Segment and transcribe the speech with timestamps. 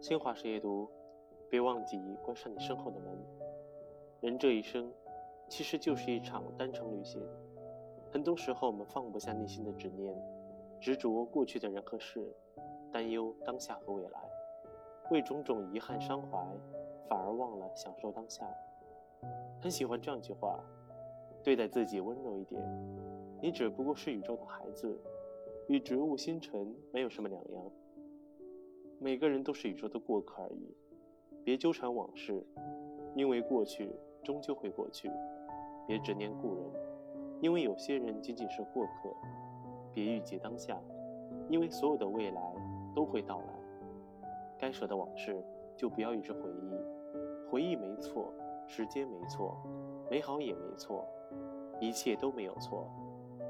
[0.00, 0.88] 新华社阅读，
[1.48, 3.18] 别忘记关上你身后的门。
[4.20, 4.92] 人这一生，
[5.48, 7.20] 其实就是一场单程旅行。
[8.12, 10.14] 很多时候，我们放不下内心的执念，
[10.78, 12.30] 执着过去的人和事，
[12.92, 14.20] 担忧当下和未来，
[15.10, 16.38] 为种种遗憾伤怀，
[17.08, 18.46] 反而忘了享受当下。
[19.60, 20.60] 很喜欢这样一句话：
[21.42, 22.62] 对待自己温柔一点，
[23.40, 24.96] 你只不过是宇宙的孩子，
[25.68, 27.72] 与植物星辰没有什么两样。
[28.98, 30.74] 每个人都是宇宙的过客而已，
[31.44, 32.42] 别纠缠往事，
[33.14, 33.90] 因为过去
[34.24, 35.10] 终究会过去；
[35.86, 36.64] 别执念故人，
[37.42, 39.10] 因为有些人仅仅是过客；
[39.92, 40.80] 别郁结当下，
[41.50, 42.40] 因为所有的未来
[42.94, 43.46] 都会到来。
[44.58, 45.44] 该舍的往事
[45.76, 48.32] 就不要一直回忆，回忆没错，
[48.66, 49.58] 时间没错，
[50.10, 51.06] 美好也没错，
[51.78, 52.90] 一切都没有错，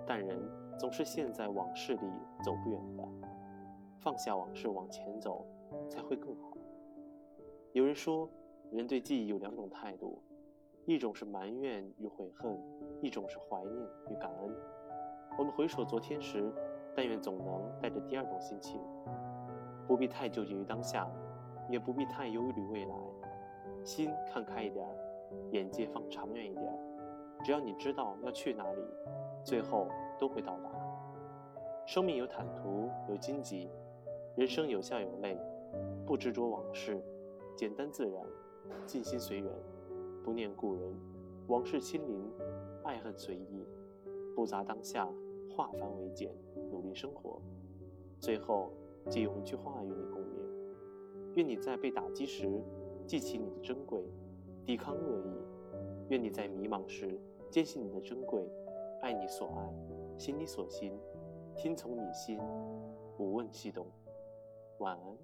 [0.05, 0.37] 但人
[0.77, 2.01] 总是陷在往事里
[2.45, 3.06] 走不远的。
[4.01, 5.45] 放下往事，往前走，
[5.89, 6.57] 才会更好。
[7.73, 8.29] 有人说，
[8.71, 10.23] 人对记忆有两种态度，
[10.87, 12.59] 一种是埋怨与悔恨，
[13.01, 14.57] 一种是怀念与感恩。
[15.39, 16.53] 我们回首昨天时，
[16.95, 18.81] 但愿总能带着第二种心情，
[19.87, 21.11] 不必太纠结于当下，
[21.69, 22.95] 也不必太忧虑未来，
[23.85, 24.87] 心看开一点，
[25.53, 26.79] 眼界放长远一点。
[27.45, 28.83] 只要你知道要去哪里，
[29.45, 30.71] 最后都会到达。
[31.85, 33.71] 生命有坦途，有荆棘。
[34.37, 35.35] 人生有笑有泪，
[36.05, 37.03] 不执着往事，
[37.57, 38.23] 简单自然，
[38.87, 39.51] 尽心随缘，
[40.23, 40.95] 不念故人，
[41.47, 42.21] 往事亲临，
[42.85, 43.67] 爱恨随意，
[44.35, 45.09] 不杂当下，
[45.49, 46.31] 化繁为简，
[46.71, 47.41] 努力生活。
[48.21, 48.71] 最后，
[49.09, 52.61] 借用一句话与你共勉：愿你在被打击时，
[53.07, 54.05] 记起你的珍贵，
[54.67, 55.31] 抵抗恶意；
[56.11, 57.19] 愿你在迷茫时，
[57.51, 58.47] 坚信你的珍贵，
[59.01, 59.73] 爱你所爱，
[60.19, 60.93] 行你所行，
[61.55, 62.39] 听从你心，
[63.17, 63.87] 无问西东。
[64.79, 65.17] 晚安。